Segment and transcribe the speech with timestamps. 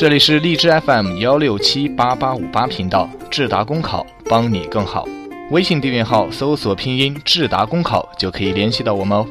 [0.00, 5.06] 这里是荔枝 FM 幺六七八八五八频道，智达公考帮你更好。
[5.50, 9.26] 微信订阅号搜索拼音智达公考就可以联系到我们哦。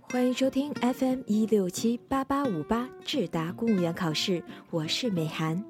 [0.00, 5.62] 欢迎收听 FM 一六七八八五八智达公务员考试，我是美涵。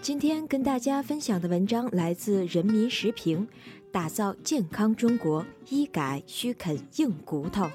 [0.00, 3.46] 今天跟大家分享的文章来自《人民时评》，
[3.92, 7.68] 打造健康中国，医改需啃硬骨头。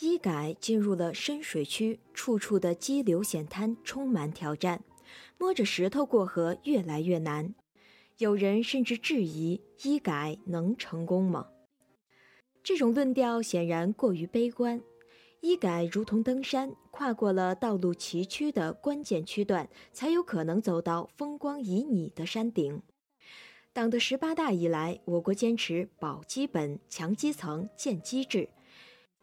[0.00, 4.82] 医改进入了深水区，处处的激流险滩充满挑战。
[5.38, 7.54] 摸着石头过河越来越难，
[8.18, 11.48] 有人甚至质疑医改能成功吗？
[12.64, 14.80] 这种论调显然过于悲观。
[15.40, 22.80] 医改如同登山，跨过了道路崎岖的关键区段，才有可能走到风光旖旎的山顶。
[23.74, 28.48] 党的十八大以来，我国坚持保基本、强基层、建机制，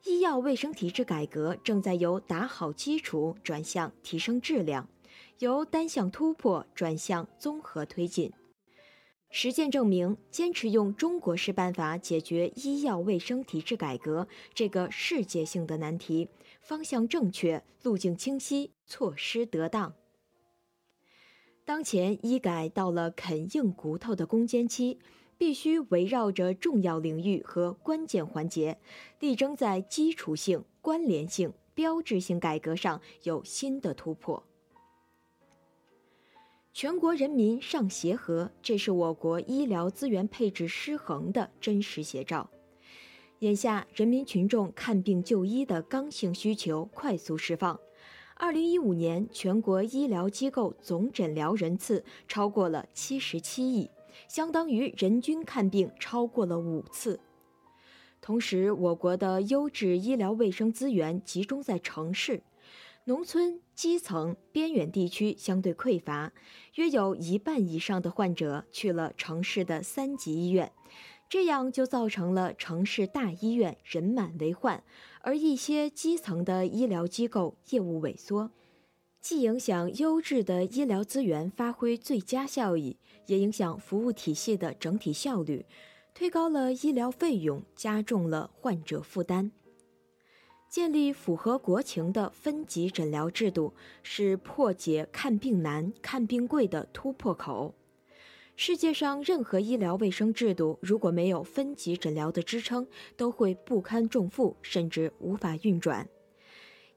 [0.03, 4.87] 医药卫生体制改革正在由打好基础转向提升质量。
[5.39, 8.31] 由单向突破转向综合推进，
[9.33, 16.27] 实践证明，坚持用中国式办法解决医药卫生体制改革这个世界性的难题，
[16.61, 19.93] 方向正确，路径清晰，措施得当。
[21.63, 24.99] 当前医改到了啃硬骨头的攻坚期，
[25.37, 28.77] 必须围绕着重要领域和关键环节，
[29.21, 34.43] 力争在基础性、关联性、标志性改革上有新的突破。
[36.81, 42.49] 全国人民上协和，这是我国医疗资源配置失衡的真实写照。
[43.37, 47.79] 眼下，人民群众看病就医的刚性需求快速释放。
[48.33, 53.87] 二零一五年，全国医疗机构总诊疗人次超过了七十七亿，
[54.27, 57.19] 相当于人均看病超过了五次。
[58.19, 62.41] 同时，我国的优质医疗卫生资源集中在城市。
[63.05, 66.31] 农村基层边远地区相对匮乏，
[66.75, 70.71] 约有一半以上的患者去了城市的三级医院，
[71.27, 74.83] 这样就造成了城市大医院人满为患，
[75.21, 78.51] 而一些基层的医疗机构业务萎缩，
[79.19, 85.65] 既影响优质的医疗资源发挥最佳效益，也影响服务体系的整体效率，
[86.13, 89.51] 推高了医疗费用，加重了患者负担。
[90.71, 93.73] 建立符合国情的分级诊疗制度，
[94.03, 97.75] 是破解看病难、看病贵的突破口。
[98.55, 102.87] 世界上任何医疗卫生制度，如果没有分级诊疗的支撑，
[103.17, 106.07] 都会不堪重负，甚至无法运转。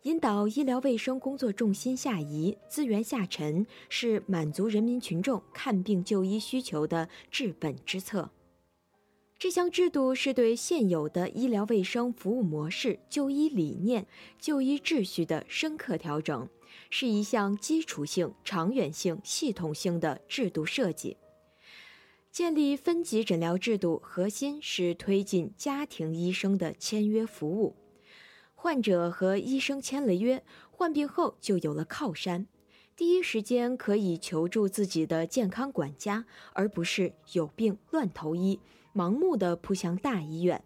[0.02, 8.30] 引导医疗卫生工作重心下移、资源下沉，是满足人民群众看病就医需求的治本之策。
[9.38, 14.06] 这项制度是对现有的医疗卫生服务模式、就医理念、
[14.38, 16.48] 就医秩序的深刻调整，
[16.88, 21.18] 是一项基础性、长远性、系统性的制度设计。
[22.30, 27.76] 建立分级诊疗制度，核心是推进家庭医生的签约服务。
[28.54, 32.46] 患者和医生签了约，患病后就有了靠山，
[32.96, 36.24] 第一时间可以求助自己的健康管家，
[36.54, 38.58] 而不是有病乱投医。
[38.94, 40.62] 盲目的扑向大医院，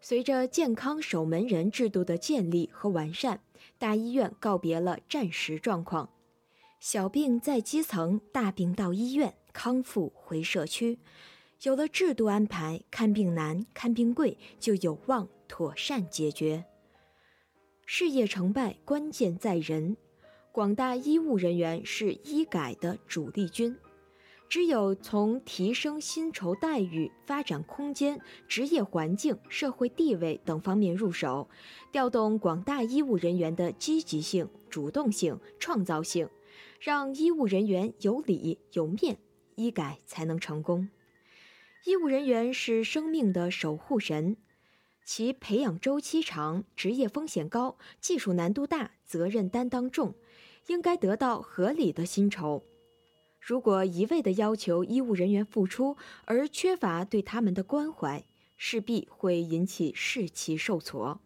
[0.00, 3.40] 随着健康守门人制度的建立和完善，
[3.78, 6.10] 大医院告别了战时状况，
[6.78, 10.98] 小病在基层，大病到医院，康复回社区。
[11.62, 16.64] 有了制度安排，看病难、看病贵就有望妥善解决。
[17.86, 19.96] 事业成败关键在人，
[20.50, 23.76] 广大医务人员是医改的主力军。
[24.52, 31.48] 只有从提升薪酬待遇、发展空间、职业环境、社会地位等方面入手，
[31.90, 36.28] 调动广大医务人员的积极性、主动性、创造性，
[36.78, 39.16] 让医务人员有理有面，
[39.54, 40.90] 医改才能成功。
[41.86, 44.36] 医务人员是生命的守护神，
[45.02, 50.14] 其培养周期长、职业风险高、技术难度大、责任担当重，
[50.66, 52.66] 应该得到合理的薪酬。
[53.44, 55.96] 如果一味的要求医务人员付出，
[56.26, 58.24] 而缺乏对他们的关怀，
[58.56, 61.20] 势必会引起士气受挫。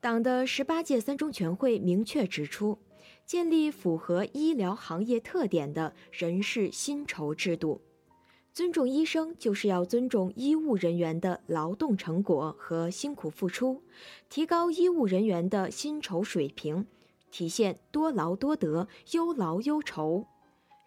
[0.00, 2.78] 党的十八届三中全会明确指出，
[3.26, 7.80] 建立符合医疗行业特点的人事薪酬制度，
[8.52, 13.82] 尊重医生，就是要尊重医务人员的劳动成果和辛苦付出，
[14.28, 16.86] 提高医务人员的薪酬水平，
[17.32, 20.28] 体现多劳多得、优劳优酬。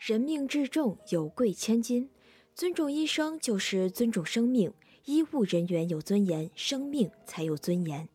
[0.06, 2.10] 人命至重，有贵千金。
[2.54, 4.74] 尊重医生就是尊重生命，
[5.06, 8.10] 医务人员有尊严，生命才有尊严。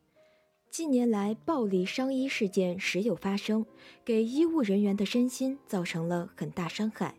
[0.71, 3.65] 近年来，暴力伤医事件时有发生，
[4.05, 7.15] 给医务人员的身心造成了很大伤害。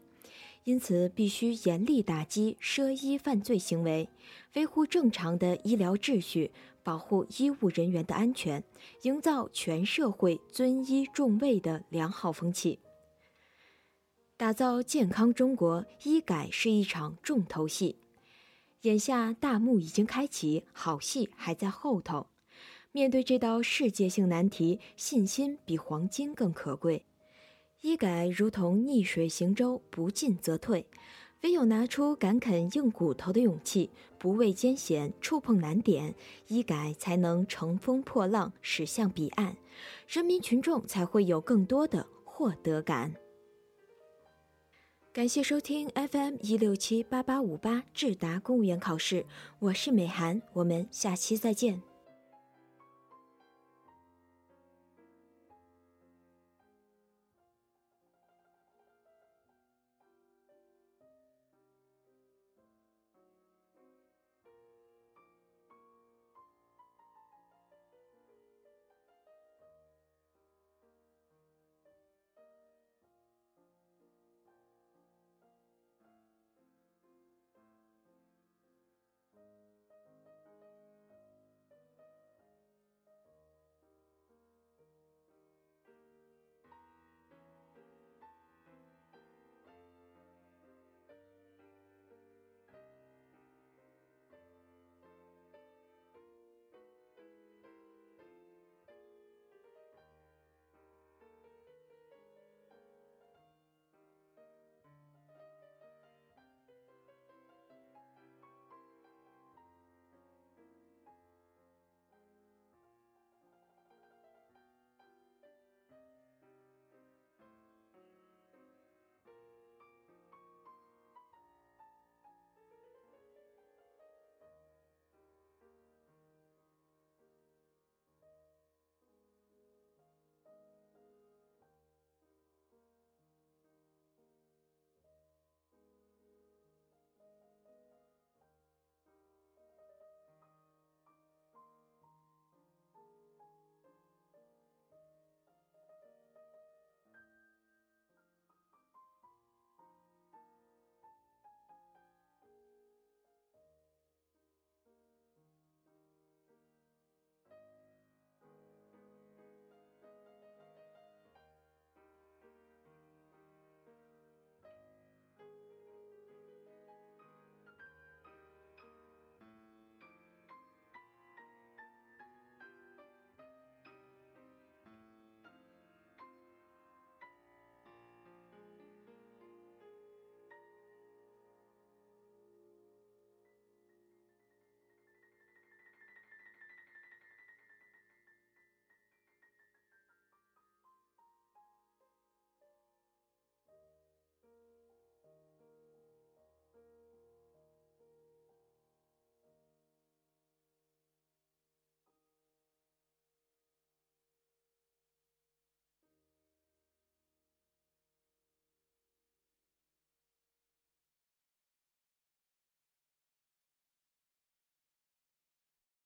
[0.66, 4.08] 因此，必须严厉打击涉医犯罪行为，
[4.54, 6.52] 维护正常的医疗秩序，
[6.84, 8.64] 保护医务人员的安全，
[9.02, 12.78] 营造全社会尊医重卫的良好风气。
[14.40, 17.98] 打造健康中国，医改是一场重头戏。
[18.84, 22.28] 眼下大幕已经开启，好戏还在后头。
[22.94, 27.06] 面对这道世界性难题，信心比黄金更可贵。
[27.82, 30.86] 医改如同逆水行舟，不进则退，
[31.42, 36.16] 唯有拿出敢啃硬骨头的勇气，不畏艰险，触碰难点，
[36.48, 39.58] 医改才能乘风破浪，驶向彼岸，
[40.08, 43.14] 人民群众才会有更多的获得感。
[45.12, 49.26] 感谢收听 FM 一六七八八五八智达公务员考试，
[49.58, 51.89] 我是美涵，我们下期再见。